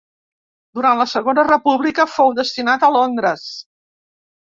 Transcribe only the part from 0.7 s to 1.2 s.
Durant la